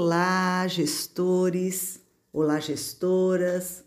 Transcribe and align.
Olá, 0.00 0.64
gestores, 0.68 1.98
olá, 2.32 2.60
gestoras, 2.60 3.82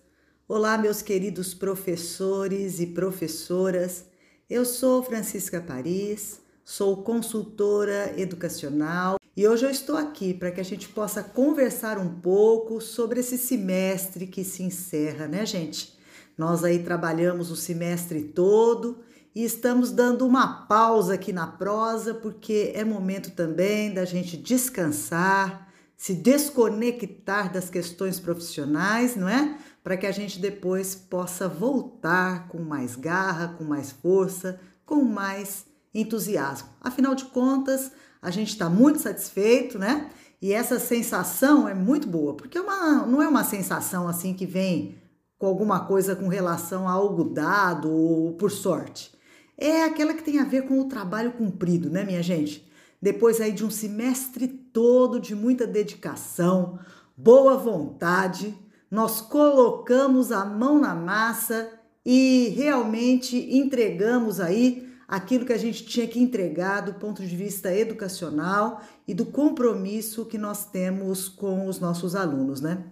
olá, 0.46 0.78
meus 0.78 1.02
queridos 1.02 1.54
professores 1.54 2.82
e 2.82 2.88
professoras. 2.88 4.04
Eu 4.50 4.66
sou 4.66 5.02
Francisca 5.02 5.62
Paris, 5.62 6.42
sou 6.66 6.98
consultora 6.98 8.14
educacional 8.20 9.18
e 9.38 9.48
hoje 9.48 9.66
eu 9.66 9.70
estou 9.70 9.96
aqui 9.96 10.34
para 10.34 10.52
que 10.52 10.60
a 10.60 10.66
gente 10.66 10.90
possa 10.90 11.24
conversar 11.24 11.98
um 11.98 12.20
pouco 12.20 12.82
sobre 12.82 13.22
esse 13.22 13.38
semestre 13.38 14.28
que 14.28 14.44
se 14.44 14.64
encerra, 14.64 15.30
né, 15.30 15.46
gente? 15.46 15.98
Nós 16.38 16.66
aí 16.66 16.80
trabalhamos 16.80 17.50
o 17.50 17.56
semestre 17.56 18.22
todo 18.22 19.00
e 19.34 19.46
estamos 19.46 19.94
dando 19.94 20.28
uma 20.28 20.66
pausa 20.66 21.14
aqui 21.14 21.32
na 21.32 21.48
prosa 21.48 22.14
porque 22.14 22.74
é 22.76 22.84
momento 22.84 23.32
também 23.32 23.94
da 23.94 24.04
gente 24.04 24.36
descansar 24.36 25.71
se 26.02 26.16
desconectar 26.16 27.54
das 27.54 27.70
questões 27.70 28.20
profissionais, 28.20 29.16
não 29.16 29.30
é? 29.30 29.56
Para 29.84 29.96
que 29.96 30.08
a 30.08 30.12
gente 30.12 30.40
depois 30.40 30.96
possa 30.96 31.48
voltar 31.48 32.48
com 32.48 32.58
mais 32.58 32.96
garra, 32.96 33.50
com 33.56 33.64
mais 33.64 33.92
força, 33.92 34.60
com 34.84 35.04
mais 35.04 35.64
entusiasmo. 35.94 36.70
Afinal 36.82 37.14
de 37.14 37.26
contas, 37.26 37.92
a 38.20 38.32
gente 38.32 38.48
está 38.48 38.68
muito 38.68 38.98
satisfeito, 39.00 39.78
né? 39.78 40.10
E 40.42 40.52
essa 40.52 40.80
sensação 40.80 41.70
é 41.70 41.76
muito 41.76 42.08
boa, 42.08 42.36
porque 42.36 42.58
é 42.58 42.62
uma, 42.62 43.06
não 43.06 43.22
é 43.22 43.28
uma 43.28 43.44
sensação 43.44 44.08
assim 44.08 44.34
que 44.34 44.48
vem 44.48 44.96
com 45.38 45.46
alguma 45.46 45.86
coisa 45.86 46.16
com 46.16 46.28
relação 46.28 46.88
a 46.88 46.94
algo 46.94 47.26
dado 47.26 47.92
ou 47.92 48.34
por 48.34 48.50
sorte. 48.50 49.12
É 49.56 49.84
aquela 49.84 50.16
que 50.16 50.24
tem 50.24 50.40
a 50.40 50.46
ver 50.46 50.68
com 50.68 50.80
o 50.80 50.86
trabalho 50.86 51.34
cumprido, 51.34 51.92
né, 51.92 52.04
minha 52.04 52.24
gente? 52.24 52.72
depois 53.02 53.42
aí 53.42 53.52
de 53.52 53.66
um 53.66 53.72
semestre 53.72 54.48
todo 54.74 55.20
de 55.20 55.36
muita 55.36 55.68
dedicação, 55.68 56.80
boa 57.16 57.58
vontade, 57.58 58.56
nós 58.90 59.22
colocamos 59.22 60.32
a 60.32 60.44
mão 60.44 60.80
na 60.80 60.96
massa 60.96 61.70
e 62.06 62.54
realmente 62.56 63.38
entregamos 63.56 64.40
aí 64.40 64.90
aquilo 65.08 65.46
que 65.46 65.54
a 65.54 65.58
gente 65.58 65.86
tinha 65.86 66.08
que 66.08 66.20
entregar 66.20 66.82
do 66.82 66.94
ponto 66.94 67.26
de 67.26 67.36
vista 67.36 67.74
educacional 67.74 68.82
e 69.08 69.14
do 69.14 69.26
compromisso 69.26 70.26
que 70.26 70.38
nós 70.38 70.66
temos 70.66 71.28
com 71.28 71.68
os 71.68 71.80
nossos 71.80 72.16
alunos, 72.16 72.62
né? 72.62 72.86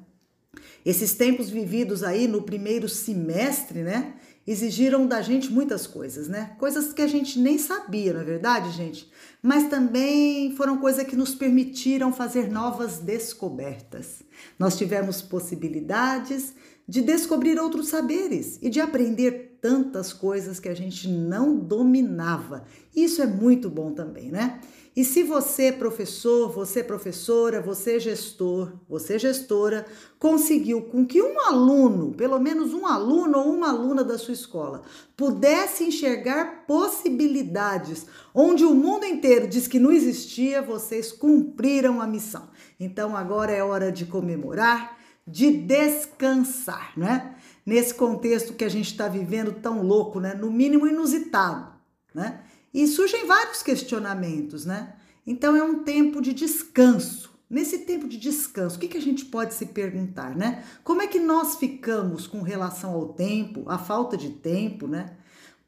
Esses 0.85 1.13
tempos 1.13 1.49
vividos 1.49 2.03
aí 2.03 2.27
no 2.27 2.41
primeiro 2.41 2.89
semestre, 2.89 3.83
né? 3.83 4.15
Exigiram 4.49 5.05
da 5.05 5.21
gente 5.21 5.51
muitas 5.51 5.85
coisas, 5.85 6.27
né? 6.27 6.55
Coisas 6.57 6.91
que 6.91 7.03
a 7.03 7.07
gente 7.07 7.39
nem 7.39 7.59
sabia, 7.59 8.13
não 8.13 8.21
é 8.21 8.23
verdade, 8.23 8.71
gente? 8.71 9.07
Mas 9.43 9.69
também 9.69 10.55
foram 10.55 10.79
coisas 10.79 11.05
que 11.05 11.15
nos 11.15 11.35
permitiram 11.35 12.11
fazer 12.11 12.49
novas 12.49 12.97
descobertas. 12.97 14.23
Nós 14.57 14.75
tivemos 14.75 15.21
possibilidades 15.21 16.55
de 16.87 17.01
descobrir 17.01 17.59
outros 17.59 17.89
saberes 17.89 18.57
e 18.59 18.69
de 18.69 18.81
aprender 18.81 19.48
tantas 19.61 20.13
coisas 20.13 20.59
que 20.59 20.69
a 20.69 20.73
gente 20.73 21.07
não 21.07 21.55
dominava. 21.55 22.65
Isso 22.95 23.21
é 23.21 23.27
muito 23.27 23.69
bom 23.69 23.91
também, 23.91 24.31
né? 24.31 24.59
E 24.95 25.05
se 25.05 25.23
você, 25.23 25.71
professor, 25.71 26.51
você, 26.51 26.83
professora, 26.83 27.61
você, 27.61 27.99
gestor, 27.99 28.73
você, 28.89 29.17
gestora, 29.17 29.85
conseguiu 30.17 30.81
com 30.81 31.05
que 31.05 31.21
um 31.21 31.39
aluno, 31.39 32.13
pelo 32.13 32.39
menos 32.39 32.73
um 32.73 32.85
aluno 32.85 33.37
ou 33.37 33.53
uma 33.53 33.69
aluna 33.69 34.03
da 34.03 34.17
sua 34.17 34.33
escola, 34.33 34.81
pudesse 35.15 35.85
enxergar 35.85 36.65
possibilidades 36.65 38.07
onde 38.33 38.65
o 38.65 38.73
mundo 38.75 39.05
inteiro 39.05 39.47
diz 39.47 39.67
que 39.67 39.79
não 39.79 39.91
existia, 39.91 40.61
vocês 40.61 41.11
cumpriram 41.13 42.01
a 42.01 42.07
missão. 42.07 42.49
Então 42.79 43.15
agora 43.15 43.53
é 43.53 43.63
hora 43.63 43.91
de 43.91 44.05
comemorar, 44.05 44.97
de 45.25 45.51
descansar, 45.51 46.91
né? 46.97 47.35
Nesse 47.69 47.93
contexto 47.93 48.53
que 48.53 48.65
a 48.65 48.69
gente 48.69 48.87
está 48.87 49.07
vivendo 49.07 49.53
tão 49.53 49.83
louco, 49.83 50.19
né? 50.19 50.33
No 50.33 50.49
mínimo 50.49 50.87
inusitado, 50.87 51.71
né? 52.15 52.41
E 52.73 52.87
surgem 52.87 53.27
vários 53.27 53.61
questionamentos, 53.61 54.65
né? 54.65 54.95
Então 55.25 55.55
é 55.55 55.61
um 55.61 55.83
tempo 55.83 56.19
de 56.19 56.33
descanso. 56.33 57.29
Nesse 57.47 57.85
tempo 57.85 58.07
de 58.07 58.17
descanso, 58.17 58.75
o 58.75 58.79
que, 58.79 58.87
que 58.87 58.97
a 58.97 59.01
gente 59.01 59.23
pode 59.25 59.53
se 59.53 59.67
perguntar, 59.67 60.35
né? 60.35 60.63
Como 60.83 61.03
é 61.03 61.05
que 61.05 61.19
nós 61.19 61.57
ficamos 61.57 62.25
com 62.25 62.41
relação 62.41 62.95
ao 62.95 63.09
tempo, 63.09 63.61
à 63.67 63.77
falta 63.77 64.17
de 64.17 64.31
tempo, 64.31 64.87
né? 64.87 65.15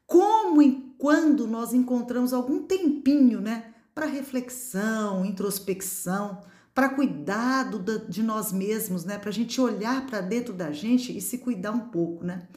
Como 0.08 0.60
e 0.60 0.96
quando 0.98 1.46
nós 1.46 1.72
encontramos 1.72 2.34
algum 2.34 2.64
tempinho, 2.64 3.40
né? 3.40 3.76
Para 3.94 4.08
reflexão, 4.08 5.24
introspecção, 5.24 6.42
para 6.74 6.90
cuidado 6.90 8.08
de 8.08 8.24
nós 8.24 8.52
mesmos, 8.52 9.04
né? 9.04 9.18
Para 9.18 9.30
a 9.30 9.34
gente 9.34 9.60
olhar 9.60 10.06
para 10.06 10.22
dentro 10.22 10.54
da 10.54 10.72
gente 10.72 11.16
e 11.16 11.22
se 11.22 11.38
cuidar 11.38 11.72
um 11.72 11.90
pouco, 11.90 12.24
né? 12.24 12.48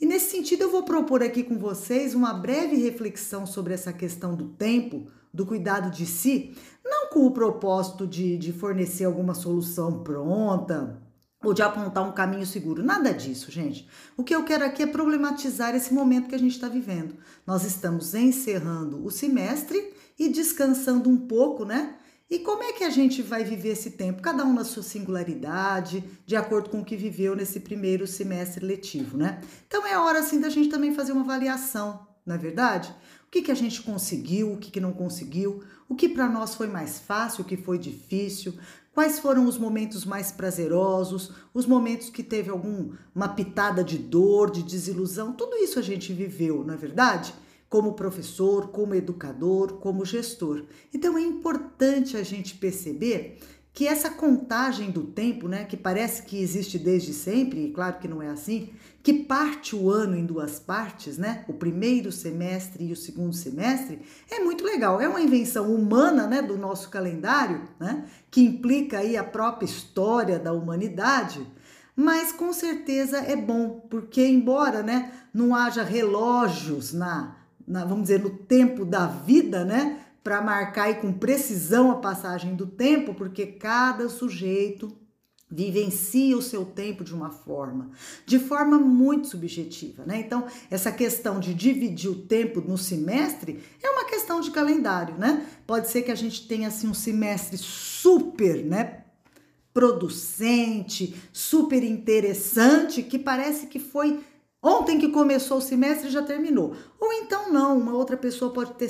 E 0.00 0.06
nesse 0.06 0.30
sentido, 0.30 0.62
eu 0.62 0.70
vou 0.70 0.82
propor 0.82 1.22
aqui 1.22 1.44
com 1.44 1.58
vocês 1.58 2.14
uma 2.14 2.32
breve 2.32 2.76
reflexão 2.76 3.46
sobre 3.46 3.72
essa 3.72 3.92
questão 3.92 4.34
do 4.34 4.48
tempo, 4.48 5.06
do 5.32 5.46
cuidado 5.46 5.90
de 5.90 6.06
si, 6.06 6.56
não 6.84 7.08
com 7.08 7.26
o 7.26 7.30
propósito 7.30 8.06
de, 8.06 8.36
de 8.36 8.52
fornecer 8.52 9.04
alguma 9.04 9.34
solução 9.34 10.02
pronta 10.02 11.00
ou 11.44 11.52
de 11.52 11.62
apontar 11.62 12.08
um 12.08 12.12
caminho 12.12 12.46
seguro. 12.46 12.82
Nada 12.82 13.12
disso, 13.12 13.50
gente. 13.50 13.88
O 14.16 14.24
que 14.24 14.34
eu 14.34 14.44
quero 14.44 14.64
aqui 14.64 14.82
é 14.82 14.86
problematizar 14.86 15.74
esse 15.74 15.92
momento 15.92 16.28
que 16.28 16.34
a 16.34 16.38
gente 16.38 16.52
está 16.52 16.68
vivendo. 16.68 17.16
Nós 17.46 17.64
estamos 17.64 18.14
encerrando 18.14 19.04
o 19.04 19.10
semestre 19.10 19.92
e 20.18 20.28
descansando 20.28 21.08
um 21.08 21.16
pouco, 21.16 21.64
né? 21.64 21.96
E 22.32 22.38
como 22.38 22.62
é 22.62 22.72
que 22.72 22.82
a 22.82 22.88
gente 22.88 23.20
vai 23.20 23.44
viver 23.44 23.72
esse 23.72 23.90
tempo? 23.90 24.22
Cada 24.22 24.42
um 24.42 24.54
na 24.54 24.64
sua 24.64 24.82
singularidade, 24.82 26.02
de 26.24 26.34
acordo 26.34 26.70
com 26.70 26.80
o 26.80 26.84
que 26.84 26.96
viveu 26.96 27.36
nesse 27.36 27.60
primeiro 27.60 28.06
semestre 28.06 28.64
letivo, 28.64 29.18
né? 29.18 29.42
Então 29.68 29.86
é 29.86 29.98
hora 29.98 30.20
assim 30.20 30.40
da 30.40 30.48
gente 30.48 30.70
também 30.70 30.94
fazer 30.94 31.12
uma 31.12 31.20
avaliação, 31.20 32.06
não 32.24 32.34
é 32.34 32.38
verdade? 32.38 32.88
O 33.26 33.30
que, 33.30 33.42
que 33.42 33.50
a 33.50 33.54
gente 33.54 33.82
conseguiu, 33.82 34.50
o 34.50 34.56
que, 34.56 34.70
que 34.70 34.80
não 34.80 34.94
conseguiu, 34.94 35.62
o 35.86 35.94
que 35.94 36.08
para 36.08 36.26
nós 36.26 36.54
foi 36.54 36.68
mais 36.68 37.00
fácil, 37.00 37.42
o 37.42 37.46
que 37.46 37.58
foi 37.58 37.78
difícil, 37.78 38.54
quais 38.94 39.18
foram 39.18 39.46
os 39.46 39.58
momentos 39.58 40.06
mais 40.06 40.32
prazerosos, 40.32 41.32
os 41.52 41.66
momentos 41.66 42.08
que 42.08 42.22
teve 42.22 42.48
alguma 42.48 43.28
pitada 43.36 43.84
de 43.84 43.98
dor, 43.98 44.50
de 44.50 44.62
desilusão, 44.62 45.34
tudo 45.34 45.56
isso 45.56 45.78
a 45.78 45.82
gente 45.82 46.14
viveu, 46.14 46.64
não 46.64 46.72
é 46.72 46.78
verdade? 46.78 47.34
Como 47.72 47.94
professor, 47.94 48.68
como 48.68 48.94
educador, 48.94 49.78
como 49.78 50.04
gestor. 50.04 50.66
Então 50.92 51.16
é 51.16 51.22
importante 51.22 52.18
a 52.18 52.22
gente 52.22 52.56
perceber 52.56 53.38
que 53.72 53.88
essa 53.88 54.10
contagem 54.10 54.90
do 54.90 55.04
tempo, 55.04 55.48
né, 55.48 55.64
que 55.64 55.74
parece 55.74 56.24
que 56.24 56.38
existe 56.38 56.78
desde 56.78 57.14
sempre, 57.14 57.64
e 57.64 57.72
claro 57.72 57.98
que 57.98 58.06
não 58.06 58.20
é 58.20 58.28
assim, 58.28 58.68
que 59.02 59.14
parte 59.14 59.74
o 59.74 59.90
ano 59.90 60.14
em 60.14 60.26
duas 60.26 60.60
partes, 60.60 61.16
né, 61.16 61.46
o 61.48 61.54
primeiro 61.54 62.12
semestre 62.12 62.84
e 62.84 62.92
o 62.92 62.96
segundo 62.96 63.34
semestre, 63.34 64.02
é 64.30 64.40
muito 64.40 64.64
legal. 64.64 65.00
É 65.00 65.08
uma 65.08 65.22
invenção 65.22 65.74
humana, 65.74 66.26
né, 66.26 66.42
do 66.42 66.58
nosso 66.58 66.90
calendário, 66.90 67.62
né, 67.80 68.04
que 68.30 68.42
implica 68.42 68.98
aí 68.98 69.16
a 69.16 69.24
própria 69.24 69.64
história 69.64 70.38
da 70.38 70.52
humanidade, 70.52 71.40
mas 71.96 72.32
com 72.32 72.52
certeza 72.52 73.16
é 73.16 73.34
bom, 73.34 73.86
porque 73.88 74.26
embora, 74.26 74.82
né, 74.82 75.10
não 75.32 75.54
haja 75.56 75.82
relógios 75.82 76.92
na 76.92 77.40
na, 77.66 77.84
vamos 77.84 78.04
dizer, 78.04 78.20
no 78.20 78.30
tempo 78.30 78.84
da 78.84 79.06
vida, 79.06 79.64
né? 79.64 80.00
Para 80.22 80.40
marcar 80.40 80.90
e 80.90 80.94
com 80.94 81.12
precisão 81.12 81.90
a 81.90 81.96
passagem 81.96 82.54
do 82.54 82.66
tempo, 82.66 83.14
porque 83.14 83.46
cada 83.46 84.08
sujeito 84.08 84.96
vivencia 85.52 86.36
o 86.36 86.40
seu 86.40 86.64
tempo 86.64 87.04
de 87.04 87.14
uma 87.14 87.30
forma, 87.30 87.90
de 88.24 88.38
forma 88.38 88.78
muito 88.78 89.28
subjetiva, 89.28 90.02
né? 90.06 90.18
Então, 90.18 90.46
essa 90.70 90.90
questão 90.90 91.38
de 91.38 91.52
dividir 91.52 92.10
o 92.10 92.22
tempo 92.22 92.62
no 92.62 92.78
semestre 92.78 93.62
é 93.82 93.90
uma 93.90 94.04
questão 94.06 94.40
de 94.40 94.50
calendário, 94.50 95.14
né? 95.18 95.46
Pode 95.66 95.90
ser 95.90 96.02
que 96.02 96.10
a 96.10 96.14
gente 96.14 96.48
tenha 96.48 96.68
assim 96.68 96.88
um 96.88 96.94
semestre 96.94 97.58
super, 97.58 98.64
né, 98.64 99.02
producente, 99.74 101.14
super 101.32 101.82
interessante, 101.82 103.02
que 103.02 103.18
parece 103.18 103.66
que 103.66 103.78
foi 103.78 104.20
Ontem 104.62 104.98
que 104.98 105.08
começou 105.08 105.58
o 105.58 105.62
semestre 105.62 106.08
já 106.08 106.22
terminou. 106.22 106.76
Ou 107.00 107.12
então 107.12 107.52
não, 107.52 107.76
uma 107.76 107.92
outra 107.92 108.16
pessoa 108.16 108.52
pode 108.52 108.74
ter 108.74 108.88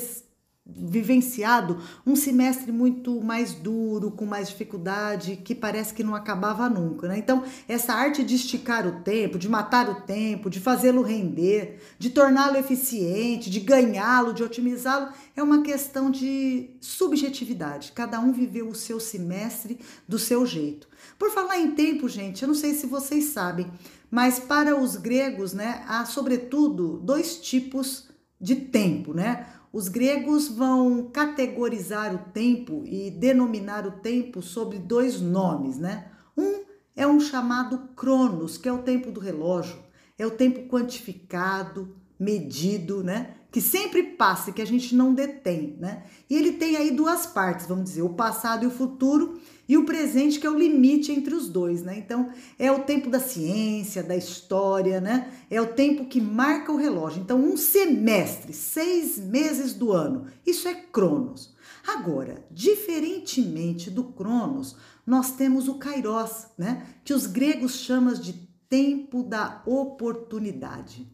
vivenciado 0.65 1.81
um 2.07 2.15
semestre 2.15 2.71
muito 2.71 3.21
mais 3.21 3.53
duro, 3.53 4.13
com 4.13 4.25
mais 4.25 4.49
dificuldade, 4.49 5.37
que 5.37 5.57
parece 5.57 5.93
que 5.93 6.05
não 6.05 6.15
acabava 6.15 6.69
nunca, 6.69 7.09
né? 7.09 7.19
Então, 7.19 7.43
essa 7.67 7.93
arte 7.93 8.23
de 8.23 8.37
esticar 8.37 8.87
o 8.87 9.01
tempo, 9.03 9.39
de 9.39 9.49
matar 9.49 9.89
o 9.89 10.03
tempo, 10.03 10.49
de 10.49 10.61
fazê-lo 10.61 11.03
render, 11.03 11.81
de 11.99 12.11
torná-lo 12.11 12.57
eficiente, 12.57 13.51
de 13.51 13.59
ganhá-lo, 13.59 14.33
de 14.33 14.45
otimizá-lo, 14.45 15.09
é 15.35 15.43
uma 15.43 15.63
questão 15.63 16.11
de 16.11 16.71
subjetividade. 16.81 17.91
Cada 17.93 18.21
um 18.21 18.33
viveu 18.33 18.69
o 18.69 18.75
seu 18.75 19.01
semestre 19.01 19.81
do 20.07 20.19
seu 20.19 20.47
jeito. 20.47 20.87
Por 21.19 21.31
falar 21.31 21.59
em 21.59 21.73
tempo, 21.73 22.09
gente, 22.09 22.43
eu 22.43 22.49
não 22.49 22.55
sei 22.55 22.73
se 22.75 22.87
vocês 22.87 23.27
sabem, 23.27 23.71
mas 24.13 24.39
para 24.39 24.79
os 24.79 24.95
gregos, 24.95 25.53
né, 25.53 25.83
há 25.89 26.05
sobretudo 26.05 27.01
dois 27.01 27.41
tipos 27.41 28.09
de 28.41 28.55
tempo, 28.55 29.13
né? 29.13 29.47
os 29.73 29.89
gregos 29.89 30.49
vão 30.49 31.09
categorizar 31.11 32.15
o 32.15 32.31
tempo 32.31 32.83
e 32.85 33.11
denominar 33.11 33.87
o 33.87 33.93
tempo 33.93 34.43
sobre 34.43 34.79
dois 34.79 35.21
nomes, 35.21 35.79
né? 35.79 36.09
Um 36.37 36.63
é 36.95 37.07
um 37.07 37.19
chamado 37.19 37.89
cronos, 37.97 38.59
que 38.59 38.69
é 38.69 38.73
o 38.73 38.83
tempo 38.83 39.11
do 39.11 39.19
relógio, 39.19 39.79
é 40.19 40.27
o 40.27 40.31
tempo 40.31 40.69
quantificado, 40.69 41.97
medido, 42.19 43.03
né? 43.03 43.35
Que 43.51 43.63
sempre 43.63 44.03
passa, 44.03 44.53
que 44.53 44.61
a 44.61 44.67
gente 44.67 44.95
não 44.95 45.15
detém, 45.15 45.75
né? 45.81 46.05
E 46.29 46.37
ele 46.37 46.53
tem 46.53 46.77
aí 46.77 46.91
duas 46.91 47.25
partes, 47.25 47.67
vamos 47.67 47.85
dizer, 47.85 48.03
o 48.03 48.11
passado 48.11 48.65
e 48.65 48.67
o 48.67 48.71
futuro, 48.71 49.41
e 49.73 49.77
o 49.79 49.87
presente, 49.87 50.39
que 50.39 50.47
é 50.47 50.51
o 50.51 50.59
limite 50.59 51.11
entre 51.11 51.35
os 51.35 51.49
dois, 51.49 51.83
né? 51.83 51.97
Então, 51.97 52.31
é 52.59 52.71
o 52.71 52.81
tempo 52.81 53.09
da 53.09 53.19
ciência, 53.19 54.03
da 54.03 54.15
história, 54.15 55.01
né? 55.01 55.33
É 55.49 55.63
o 55.63 55.73
tempo 55.73 56.05
que 56.05 56.21
marca 56.21 56.71
o 56.71 56.77
relógio. 56.77 57.23
Então, 57.23 57.43
um 57.43 57.57
semestre, 57.57 58.53
seis 58.53 59.17
meses 59.17 59.73
do 59.73 59.91
ano, 59.91 60.27
isso 60.47 60.69
é 60.69 60.75
Cronos. 60.75 61.55
Agora, 61.89 62.45
diferentemente 62.51 63.91
do 63.91 64.05
Cronos, 64.05 64.77
nós 65.07 65.37
temos 65.37 65.69
o 65.69 65.79
Kairos, 65.79 66.49
né? 66.59 66.87
Que 67.03 67.15
os 67.15 67.27
gregos 67.27 67.77
chamam 67.77 68.13
de 68.13 68.35
tempo 68.69 69.23
da 69.23 69.63
oportunidade 69.65 71.11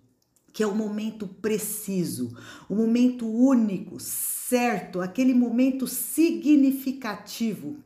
que 0.58 0.62
é 0.64 0.66
o 0.66 0.74
momento 0.74 1.28
preciso, 1.28 2.36
o 2.68 2.74
momento 2.74 3.28
único, 3.28 4.00
certo, 4.00 5.00
aquele 5.00 5.32
momento 5.32 5.86
significativo, 5.86 7.76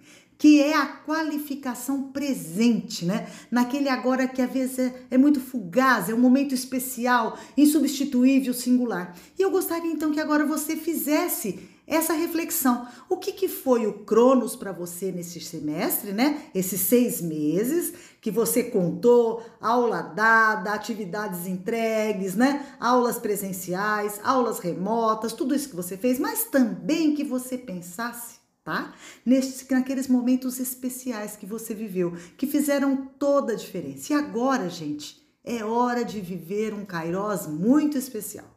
que 0.42 0.60
é 0.60 0.74
a 0.76 0.86
qualificação 0.86 2.10
presente, 2.10 3.04
né? 3.04 3.28
Naquele 3.48 3.88
agora 3.88 4.26
que 4.26 4.42
às 4.42 4.50
vezes 4.50 4.76
é, 4.76 4.92
é, 5.12 5.16
muito 5.16 5.40
fugaz, 5.40 6.08
é 6.08 6.14
um 6.14 6.18
momento 6.18 6.52
especial, 6.52 7.38
insubstituível, 7.56 8.52
singular. 8.52 9.16
E 9.38 9.42
eu 9.42 9.52
gostaria 9.52 9.92
então 9.92 10.10
que 10.10 10.18
agora 10.18 10.44
você 10.44 10.74
fizesse 10.74 11.60
essa 11.86 12.12
reflexão. 12.12 12.88
O 13.08 13.18
que, 13.18 13.30
que 13.30 13.46
foi 13.46 13.86
o 13.86 14.00
Cronos 14.00 14.56
para 14.56 14.72
você 14.72 15.12
nesse 15.12 15.38
semestre, 15.38 16.10
né? 16.10 16.42
Esses 16.52 16.80
seis 16.80 17.20
meses 17.22 17.92
que 18.20 18.32
você 18.32 18.64
contou, 18.64 19.44
aula 19.60 20.02
dada, 20.02 20.72
atividades 20.72 21.46
entregues, 21.46 22.34
né? 22.34 22.66
Aulas 22.80 23.16
presenciais, 23.16 24.18
aulas 24.24 24.58
remotas, 24.58 25.34
tudo 25.34 25.54
isso 25.54 25.68
que 25.68 25.76
você 25.76 25.96
fez, 25.96 26.18
mas 26.18 26.42
também 26.42 27.14
que 27.14 27.22
você 27.22 27.56
pensasse 27.56 28.41
tá? 28.64 28.94
Nestes, 29.24 29.66
naqueles 29.68 30.08
momentos 30.08 30.58
especiais 30.60 31.36
que 31.36 31.46
você 31.46 31.74
viveu, 31.74 32.16
que 32.36 32.46
fizeram 32.46 32.96
toda 33.18 33.52
a 33.52 33.56
diferença. 33.56 34.12
E 34.12 34.16
agora, 34.16 34.68
gente, 34.68 35.20
é 35.44 35.64
hora 35.64 36.04
de 36.04 36.20
viver 36.20 36.72
um 36.72 36.84
Kairos 36.84 37.46
muito 37.46 37.98
especial 37.98 38.52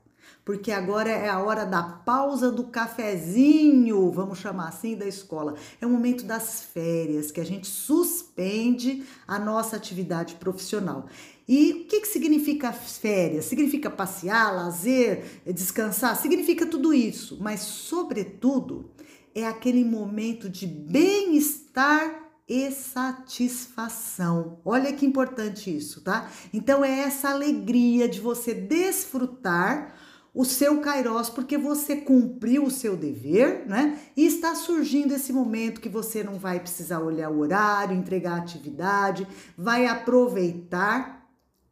porque 0.45 0.71
agora 0.71 1.09
é 1.09 1.27
a 1.27 1.39
hora 1.39 1.65
da 1.65 1.81
pausa 1.81 2.51
do 2.51 2.65
cafezinho, 2.65 4.11
vamos 4.11 4.37
chamar 4.37 4.67
assim, 4.67 4.95
da 4.95 5.07
escola. 5.07 5.55
É 5.81 5.87
o 5.87 5.89
momento 5.89 6.23
das 6.23 6.61
férias, 6.61 7.31
que 7.31 7.41
a 7.41 7.43
gente 7.43 7.65
suspende 7.65 9.03
a 9.27 9.39
nossa 9.39 9.75
atividade 9.75 10.35
profissional. 10.35 11.07
E 11.47 11.71
o 11.71 11.85
que, 11.85 12.01
que 12.01 12.07
significa 12.07 12.71
férias? 12.71 13.45
Significa 13.45 13.89
passear, 13.89 14.55
lazer, 14.55 15.41
descansar? 15.47 16.15
Significa 16.15 16.67
tudo 16.67 16.93
isso, 16.93 17.39
mas, 17.41 17.61
sobretudo, 17.61 18.91
é 19.35 19.45
aquele 19.45 19.83
momento 19.83 20.49
de 20.49 20.65
bem-estar 20.65 22.23
e 22.47 22.71
satisfação. 22.71 24.59
Olha 24.63 24.93
que 24.93 25.05
importante 25.05 25.75
isso, 25.75 26.01
tá? 26.01 26.31
Então 26.53 26.85
é 26.85 27.01
essa 27.01 27.29
alegria 27.31 28.07
de 28.07 28.21
você 28.21 28.53
desfrutar 28.53 29.93
o 30.33 30.43
seu 30.43 30.81
Kairos, 30.81 31.29
porque 31.29 31.57
você 31.57 31.95
cumpriu 31.95 32.65
o 32.65 32.71
seu 32.71 32.97
dever, 32.97 33.65
né? 33.67 33.97
E 34.17 34.25
está 34.25 34.53
surgindo 34.53 35.13
esse 35.13 35.31
momento 35.31 35.79
que 35.79 35.87
você 35.87 36.23
não 36.23 36.37
vai 36.37 36.59
precisar 36.59 36.99
olhar 36.99 37.29
o 37.29 37.39
horário, 37.39 37.95
entregar 37.95 38.33
a 38.33 38.41
atividade, 38.41 39.25
vai 39.57 39.87
aproveitar 39.87 41.14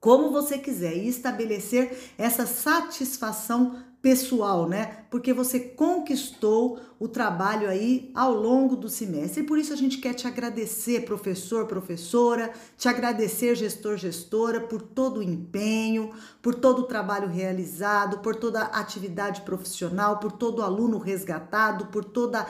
como 0.04 0.32
você 0.32 0.58
quiser 0.58 0.98
e 0.98 1.08
estabelecer 1.08 1.98
essa 2.18 2.46
satisfação 2.46 3.78
pessoal, 4.02 4.68
né? 4.68 5.06
Porque 5.10 5.32
você 5.32 5.62
conquistou 5.62 6.78
o 7.00 7.08
trabalho 7.08 7.70
aí 7.70 8.12
ao 8.14 8.34
longo 8.34 8.76
do 8.76 8.90
semestre. 8.90 9.42
E 9.42 9.46
por 9.46 9.58
isso 9.58 9.72
a 9.72 9.78
gente 9.78 10.00
quer 10.00 10.14
te 10.14 10.28
agradecer, 10.28 11.06
professor, 11.06 11.68
professora, 11.68 12.52
te 12.78 12.90
agradecer, 12.90 13.56
gestor, 13.56 13.96
gestora, 13.96 14.60
por 14.60 14.82
todo 14.82 15.22
o 15.22 15.24
empenho, 15.24 16.12
por 16.42 16.54
todo 16.54 16.80
o 16.80 16.88
trabalho 16.88 17.30
realizado, 17.30 18.18
por 18.18 18.36
toda 18.36 18.60
a 18.60 18.82
atividade 18.82 19.44
profissional, 19.44 20.20
por 20.20 20.34
todo 20.34 20.60
o 20.60 20.64
aluno 20.64 20.98
resgatado, 20.98 21.86
por 21.86 22.04
toda 22.04 22.46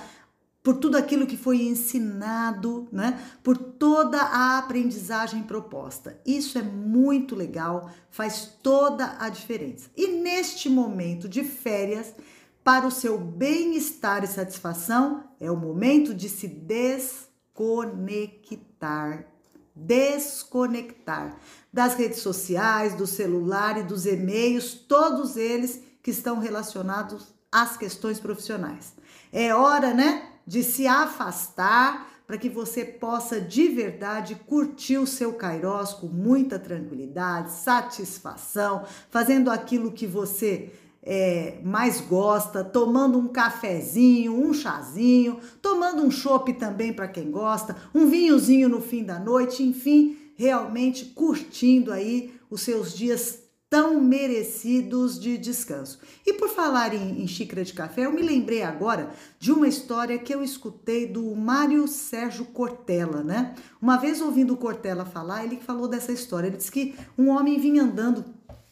por 0.63 0.77
tudo 0.77 0.97
aquilo 0.97 1.27
que 1.27 1.35
foi 1.35 1.63
ensinado, 1.63 2.87
né? 2.89 3.19
Por 3.43 3.57
toda 3.57 4.21
a 4.21 4.57
aprendizagem 4.57 5.43
proposta. 5.43 6.17
Isso 6.25 6.57
é 6.57 6.63
muito 6.63 7.35
legal, 7.35 7.91
faz 8.09 8.57
toda 8.63 9.17
a 9.19 9.27
diferença. 9.27 9.89
E 9.95 10.07
neste 10.07 10.69
momento 10.69 11.27
de 11.27 11.43
férias, 11.43 12.15
para 12.63 12.87
o 12.87 12.91
seu 12.91 13.19
bem-estar 13.19 14.23
e 14.23 14.27
satisfação, 14.27 15.25
é 15.37 15.51
o 15.51 15.57
momento 15.57 16.13
de 16.13 16.29
se 16.29 16.47
desconectar. 16.47 19.27
Desconectar 19.75 21.35
das 21.73 21.95
redes 21.95 22.19
sociais, 22.19 22.95
do 22.95 23.05
celular 23.05 23.77
e 23.77 23.83
dos 23.83 24.05
e-mails, 24.05 24.73
todos 24.73 25.35
eles 25.35 25.81
que 26.01 26.11
estão 26.11 26.39
relacionados 26.39 27.33
às 27.51 27.75
questões 27.75 28.17
profissionais. 28.19 28.93
É 29.31 29.53
hora, 29.53 29.93
né? 29.93 30.32
De 30.45 30.63
se 30.63 30.87
afastar 30.87 32.11
para 32.25 32.37
que 32.37 32.49
você 32.49 32.85
possa 32.85 33.39
de 33.39 33.67
verdade 33.67 34.35
curtir 34.47 34.97
o 34.97 35.07
seu 35.07 35.33
Kairos 35.33 35.93
com 35.93 36.07
muita 36.07 36.57
tranquilidade, 36.57 37.51
satisfação, 37.51 38.85
fazendo 39.09 39.51
aquilo 39.51 39.91
que 39.91 40.07
você 40.07 40.71
é, 41.01 41.59
mais 41.63 41.99
gosta, 41.99 42.63
tomando 42.63 43.19
um 43.19 43.27
cafezinho, 43.27 44.33
um 44.33 44.53
chazinho, 44.53 45.39
tomando 45.61 46.01
um 46.01 46.09
chopp 46.09 46.53
também 46.53 46.93
para 46.93 47.09
quem 47.09 47.29
gosta, 47.29 47.75
um 47.93 48.07
vinhozinho 48.07 48.69
no 48.69 48.81
fim 48.81 49.03
da 49.03 49.19
noite, 49.19 49.61
enfim, 49.61 50.17
realmente 50.35 51.05
curtindo 51.05 51.91
aí 51.91 52.33
os 52.49 52.61
seus 52.61 52.93
dias 52.93 53.42
tão 53.73 53.99
merecidos 53.99 55.19
de 55.19 55.35
descanso. 55.35 55.97
E 56.23 56.33
por 56.33 56.47
falar 56.47 56.93
em, 56.93 57.23
em, 57.23 57.27
xícara 57.27 57.63
de 57.63 57.73
café, 57.73 58.05
eu 58.05 58.11
me 58.11 58.21
lembrei 58.21 58.61
agora 58.61 59.09
de 59.39 59.51
uma 59.51 59.67
história 59.67 60.19
que 60.19 60.31
eu 60.31 60.43
escutei 60.43 61.07
do 61.07 61.35
Mário 61.35 61.87
Sérgio 61.87 62.45
Cortella, 62.45 63.23
né? 63.23 63.55
Uma 63.81 63.97
vez 63.97 64.21
ouvindo 64.21 64.53
o 64.53 64.57
Cortella 64.57 65.05
falar, 65.05 65.43
ele 65.43 65.57
falou 65.57 65.87
dessa 65.87 66.11
história. 66.11 66.45
Ele 66.45 66.57
disse 66.57 66.71
que 66.71 66.93
um 67.17 67.29
homem 67.29 67.59
vinha 67.59 67.81
andando 67.81 68.23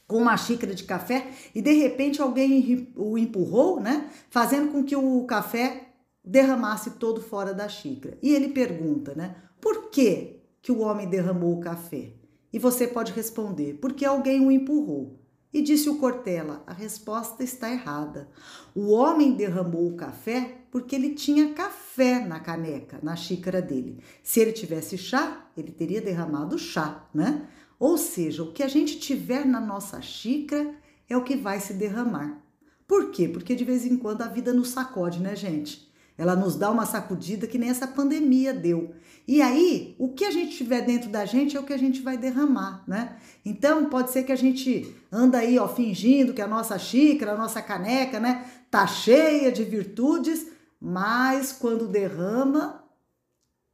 com 0.06 0.18
uma 0.18 0.38
xícara 0.38 0.76
de 0.76 0.84
café 0.84 1.32
e 1.56 1.64
de 1.64 1.74
repente 1.74 2.22
alguém 2.22 2.88
o 2.96 3.18
empurrou, 3.18 3.80
né? 3.80 4.08
Fazendo 4.30 4.72
com 4.72 4.84
que 4.84 4.96
o 4.96 5.26
café 5.26 5.94
derramasse 6.24 6.92
todo 6.92 7.20
fora 7.22 7.56
da 7.56 7.68
xícara. 7.68 8.20
E 8.22 8.36
ele 8.36 8.50
pergunta, 8.50 9.16
né? 9.16 9.36
Por 9.60 9.90
que 9.90 10.44
que 10.62 10.72
o 10.72 10.82
homem 10.82 11.10
derramou 11.10 11.58
o 11.58 11.60
café? 11.60 12.21
E 12.54 12.60
você 12.60 12.88
pode 12.88 13.12
responder: 13.12 13.78
porque 13.82 14.06
alguém 14.06 14.46
o 14.46 14.52
empurrou. 14.52 15.20
E 15.54 15.62
disse 15.62 15.90
o 15.90 15.98
Cortella: 15.98 16.64
a 16.66 16.74
resposta 16.74 17.44
está 17.44 17.70
errada. 17.72 18.30
O 18.74 18.92
homem 18.92 19.34
derramou 19.34 19.88
o 19.88 19.96
café 19.96 20.60
porque 20.72 20.96
ele 20.96 21.14
tinha 21.14 21.54
café 21.54 22.26
na 22.26 22.40
caneca, 22.40 23.00
na 23.04 23.16
xícara 23.16 23.62
dele. 23.62 24.02
Se 24.24 24.40
ele 24.40 24.54
tivesse 24.54 24.98
chá, 24.98 25.50
ele 25.58 25.72
teria 25.72 26.02
derramado 26.02 26.58
chá, 26.58 27.10
né? 27.14 27.48
Ou 27.78 27.98
seja, 27.98 28.44
o 28.44 28.54
que 28.54 28.64
a 28.64 28.68
gente 28.68 29.00
tiver 29.00 29.46
na 29.46 29.60
nossa 29.60 30.02
xícara 30.02 30.74
é 31.10 31.18
o 31.18 31.24
que 31.24 31.36
vai 31.36 31.60
se 31.60 31.74
derramar. 31.74 32.42
Por 32.88 33.12
quê? 33.12 33.28
Porque 33.28 33.56
de 33.56 33.66
vez 33.66 33.86
em 33.86 33.98
quando 33.98 34.22
a 34.22 34.28
vida 34.28 34.54
nos 34.54 34.70
sacode, 34.70 35.20
né, 35.20 35.36
gente? 35.36 35.91
Ela 36.22 36.36
nos 36.36 36.56
dá 36.56 36.70
uma 36.70 36.86
sacudida 36.86 37.48
que 37.48 37.58
nem 37.58 37.72
essa 37.72 37.88
pandemia 37.88 38.54
deu. 38.54 38.94
E 39.28 39.42
aí, 39.42 39.96
o 39.98 40.10
que 40.10 40.24
a 40.24 40.30
gente 40.30 40.56
tiver 40.56 40.82
dentro 40.82 41.10
da 41.10 41.26
gente 41.26 41.58
é 41.58 41.60
o 41.60 41.64
que 41.64 41.74
a 41.74 41.78
gente 41.78 42.00
vai 42.00 42.16
derramar, 42.16 42.84
né? 42.88 43.18
Então, 43.44 43.90
pode 43.90 44.12
ser 44.12 44.22
que 44.22 44.32
a 44.32 44.36
gente 44.36 44.96
anda 45.12 45.40
aí, 45.40 45.58
ó, 45.58 45.68
fingindo 45.68 46.32
que 46.32 46.42
a 46.42 46.48
nossa 46.48 46.78
xícara, 46.78 47.32
a 47.32 47.38
nossa 47.38 47.60
caneca, 47.60 48.20
né, 48.20 48.46
tá 48.70 48.86
cheia 48.86 49.52
de 49.52 49.64
virtudes, 49.64 50.46
mas 50.80 51.52
quando 51.52 51.88
derrama, 51.88 52.84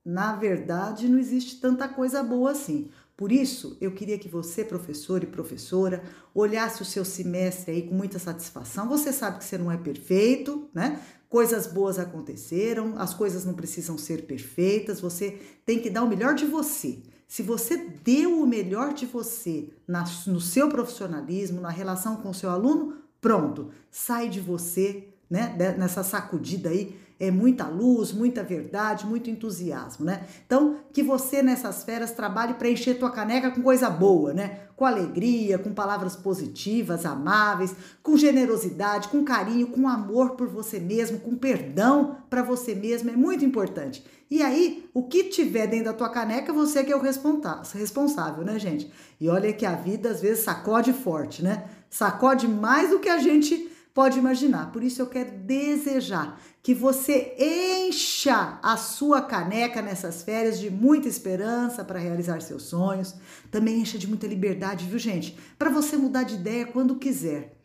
na 0.06 0.34
verdade, 0.38 1.10
não 1.10 1.20
existe 1.20 1.60
tanta 1.60 1.86
coisa 1.90 2.24
boa 2.24 2.52
assim. 2.52 2.90
Por 3.18 3.32
isso, 3.32 3.76
eu 3.82 3.92
queria 3.92 4.18
que 4.18 4.30
você, 4.30 4.64
professor 4.64 5.22
e 5.22 5.28
professora, 5.28 6.04
olhasse 6.36 6.84
o 6.84 6.86
seu 6.86 7.04
semestre 7.04 7.74
aí 7.74 7.82
com 7.82 7.96
muita 7.96 8.20
satisfação. 8.20 8.88
Você 8.88 9.12
sabe 9.12 9.40
que 9.40 9.44
você 9.44 9.58
não 9.58 9.72
é 9.72 9.76
perfeito, 9.76 10.70
né? 10.72 11.02
Coisas 11.30 11.68
boas 11.68 12.00
aconteceram, 12.00 12.94
as 12.98 13.14
coisas 13.14 13.44
não 13.44 13.54
precisam 13.54 13.98
ser 13.98 14.26
perfeitas, 14.26 15.02
você 15.02 15.40
tem 15.66 15.80
que 15.80 15.90
dar 15.90 16.04
o 16.04 16.08
melhor 16.08 16.34
de 16.34 16.46
você. 16.46 17.00
Se 17.28 17.44
você 17.44 17.76
deu 17.78 18.42
o 18.42 18.48
melhor 18.48 18.94
de 18.94 19.06
você 19.06 19.70
na, 19.86 20.06
no 20.28 20.40
seu 20.40 20.70
profissionalismo, 20.70 21.60
na 21.60 21.70
relação 21.70 22.16
com 22.16 22.30
o 22.30 22.34
seu 22.34 22.50
aluno, 22.50 22.96
pronto, 23.20 23.70
sai 23.92 24.30
de 24.30 24.40
você 24.40 25.10
né? 25.30 25.54
Nessa 25.78 26.04
sacudida 26.04 26.70
aí 26.70 26.98
é 27.20 27.32
muita 27.32 27.68
luz, 27.68 28.12
muita 28.12 28.44
verdade, 28.44 29.06
muito 29.06 29.30
entusiasmo, 29.30 30.06
né? 30.06 30.26
Então, 30.46 30.78
que 30.94 31.02
você 31.02 31.42
nessas 31.42 31.84
férias 31.84 32.12
trabalhe 32.12 32.54
para 32.54 32.70
encher 32.70 33.00
tua 33.00 33.10
caneca 33.10 33.50
com 33.50 33.62
coisa 33.62 33.90
boa, 33.90 34.34
né? 34.34 34.62
Com 34.76 34.86
alegria, 34.86 35.58
com 35.58 35.74
palavras 35.74 36.16
positivas, 36.16 37.06
amáveis, 37.06 37.76
com 38.04 38.16
generosidade, 38.16 39.08
com 39.08 39.24
carinho, 39.24 39.68
com 39.68 39.88
amor 39.88 40.32
por 40.32 40.48
você 40.48 40.80
mesmo, 40.80 41.20
com 41.20 41.36
perdão 41.36 42.18
para 42.30 42.44
você 42.44 42.76
mesmo, 42.76 43.10
é 43.10 43.16
muito 43.16 43.44
importante. 43.44 44.04
E 44.30 44.44
aí, 44.44 44.88
o 44.94 45.04
que 45.04 45.24
tiver 45.26 45.68
dentro 45.68 45.86
da 45.86 45.94
tua 45.94 46.10
caneca, 46.10 46.54
você 46.54 46.84
que 46.84 46.92
é 46.92 46.96
o 46.96 47.02
responsável, 47.02 48.44
né, 48.44 48.60
gente? 48.60 48.92
E 49.20 49.30
olha 49.30 49.54
que 49.54 49.66
a 49.66 49.74
vida 49.74 50.10
às 50.10 50.22
vezes 50.22 50.44
sacode 50.44 50.94
forte, 50.94 51.44
né? 51.44 51.64
Sacode 51.90 52.48
mais 52.48 52.90
do 52.90 53.00
que 53.00 53.10
a 53.10 53.18
gente 53.18 53.72
pode 53.98 54.20
imaginar. 54.20 54.72
Por 54.72 54.84
isso 54.84 55.02
eu 55.02 55.08
quero 55.08 55.32
desejar 55.40 56.40
que 56.62 56.72
você 56.72 57.36
encha 57.40 58.60
a 58.62 58.78
sua 58.78 59.24
caneca 59.24 59.82
nessas 59.82 60.22
férias 60.22 60.60
de 60.60 60.70
muita 60.70 61.08
esperança 61.08 61.84
para 61.84 61.98
realizar 61.98 62.40
seus 62.44 62.62
sonhos. 62.62 63.16
Também 63.50 63.80
encha 63.80 63.98
de 63.98 64.08
muita 64.08 64.28
liberdade, 64.28 64.86
viu, 64.86 65.00
gente? 65.00 65.36
Para 65.58 65.72
você 65.72 65.98
mudar 65.98 66.22
de 66.22 66.36
ideia 66.36 66.68
quando 66.68 66.98
quiser. 66.98 67.58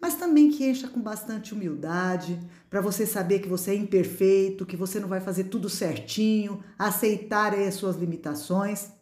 Mas 0.00 0.14
também 0.14 0.52
que 0.52 0.64
encha 0.64 0.86
com 0.86 1.00
bastante 1.00 1.52
humildade, 1.54 2.38
para 2.70 2.80
você 2.80 3.04
saber 3.04 3.40
que 3.40 3.48
você 3.48 3.72
é 3.72 3.74
imperfeito, 3.74 4.64
que 4.64 4.76
você 4.76 5.00
não 5.00 5.08
vai 5.08 5.20
fazer 5.20 5.44
tudo 5.44 5.68
certinho, 5.68 6.62
aceitar 6.78 7.52
aí 7.52 7.66
as 7.66 7.74
suas 7.74 7.96
limitações. 7.96 8.92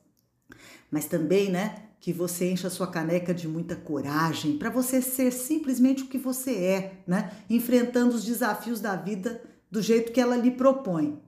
Mas 0.90 1.04
também, 1.04 1.50
né, 1.50 1.87
que 2.00 2.12
você 2.12 2.50
encha 2.50 2.70
sua 2.70 2.86
caneca 2.86 3.34
de 3.34 3.48
muita 3.48 3.74
coragem, 3.74 4.56
para 4.56 4.70
você 4.70 5.02
ser 5.02 5.32
simplesmente 5.32 6.04
o 6.04 6.06
que 6.06 6.18
você 6.18 6.52
é, 6.52 7.02
né? 7.06 7.32
Enfrentando 7.50 8.14
os 8.14 8.24
desafios 8.24 8.80
da 8.80 8.94
vida 8.94 9.42
do 9.70 9.82
jeito 9.82 10.12
que 10.12 10.20
ela 10.20 10.36
lhe 10.36 10.50
propõe. 10.50 11.20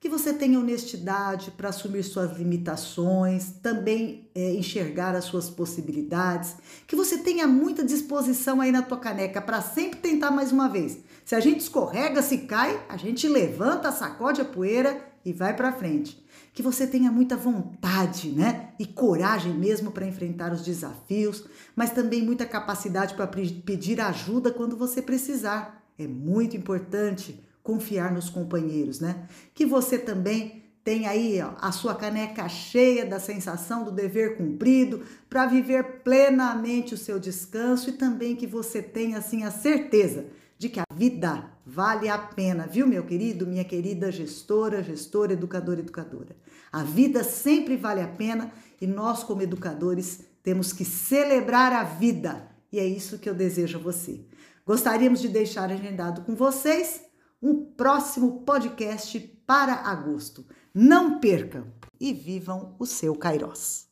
Que 0.00 0.08
você 0.08 0.34
tenha 0.34 0.58
honestidade 0.58 1.50
para 1.50 1.70
assumir 1.70 2.02
suas 2.02 2.36
limitações, 2.36 3.52
também 3.62 4.28
é, 4.34 4.52
enxergar 4.54 5.14
as 5.14 5.24
suas 5.24 5.48
possibilidades, 5.48 6.56
que 6.86 6.96
você 6.96 7.18
tenha 7.18 7.46
muita 7.46 7.82
disposição 7.82 8.60
aí 8.60 8.70
na 8.70 8.82
tua 8.82 8.98
caneca 8.98 9.40
para 9.40 9.62
sempre 9.62 10.00
tentar 10.00 10.30
mais 10.30 10.52
uma 10.52 10.68
vez. 10.68 10.98
Se 11.24 11.34
a 11.34 11.40
gente 11.40 11.60
escorrega, 11.60 12.20
se 12.20 12.38
cai, 12.38 12.84
a 12.88 12.98
gente 12.98 13.26
levanta, 13.26 13.92
sacode 13.92 14.42
a 14.42 14.44
poeira 14.44 15.00
e 15.24 15.32
vai 15.32 15.56
para 15.56 15.72
frente 15.72 16.22
que 16.54 16.62
você 16.62 16.86
tenha 16.86 17.10
muita 17.10 17.36
vontade, 17.36 18.30
né? 18.30 18.63
E 18.78 18.86
coragem 18.86 19.54
mesmo 19.54 19.90
para 19.90 20.06
enfrentar 20.06 20.52
os 20.52 20.62
desafios, 20.62 21.44
mas 21.76 21.90
também 21.90 22.22
muita 22.22 22.44
capacidade 22.44 23.14
para 23.14 23.26
pedir 23.26 24.00
ajuda 24.00 24.50
quando 24.50 24.76
você 24.76 25.00
precisar. 25.00 25.84
É 25.98 26.06
muito 26.06 26.56
importante 26.56 27.40
confiar 27.62 28.12
nos 28.12 28.28
companheiros, 28.28 29.00
né? 29.00 29.26
Que 29.54 29.64
você 29.64 29.98
também 29.98 30.64
tenha 30.84 31.10
aí 31.10 31.40
ó, 31.40 31.52
a 31.60 31.72
sua 31.72 31.94
caneca 31.94 32.46
cheia 32.48 33.06
da 33.06 33.18
sensação 33.18 33.84
do 33.84 33.90
dever 33.90 34.36
cumprido 34.36 35.02
para 35.30 35.46
viver 35.46 36.02
plenamente 36.02 36.92
o 36.92 36.98
seu 36.98 37.18
descanso 37.18 37.88
e 37.88 37.94
também 37.94 38.36
que 38.36 38.46
você 38.46 38.82
tenha 38.82 39.18
assim 39.18 39.44
a 39.44 39.50
certeza 39.50 40.26
de 40.64 40.70
que 40.70 40.80
a 40.80 40.86
vida 40.94 41.50
vale 41.66 42.08
a 42.08 42.16
pena, 42.16 42.66
viu, 42.66 42.86
meu 42.86 43.04
querido, 43.04 43.46
minha 43.46 43.64
querida 43.64 44.10
gestora, 44.10 44.82
gestora, 44.82 45.34
educadora, 45.34 45.80
educadora. 45.80 46.34
A 46.72 46.82
vida 46.82 47.22
sempre 47.22 47.76
vale 47.76 48.00
a 48.00 48.08
pena 48.08 48.50
e 48.80 48.86
nós, 48.86 49.22
como 49.22 49.42
educadores, 49.42 50.24
temos 50.42 50.72
que 50.72 50.82
celebrar 50.82 51.70
a 51.74 51.84
vida. 51.84 52.48
E 52.72 52.78
é 52.78 52.86
isso 52.86 53.18
que 53.18 53.28
eu 53.28 53.34
desejo 53.34 53.78
a 53.78 53.82
você. 53.82 54.24
Gostaríamos 54.66 55.20
de 55.20 55.28
deixar 55.28 55.70
agendado 55.70 56.22
com 56.22 56.34
vocês 56.34 57.02
um 57.42 57.62
próximo 57.62 58.40
podcast 58.40 59.18
para 59.46 59.74
agosto. 59.74 60.46
Não 60.72 61.20
percam 61.20 61.66
e 62.00 62.14
vivam 62.14 62.74
o 62.78 62.86
seu 62.86 63.14
Kairós. 63.14 63.82